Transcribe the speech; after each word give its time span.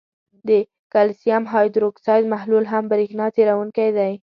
د 0.47 0.49
کلسیم 0.93 1.43
هایدروکساید 1.53 2.25
محلول 2.33 2.65
هم 2.73 2.83
برېښنا 2.91 3.25
تیروونکی 3.37 3.89
دی. 3.97 4.13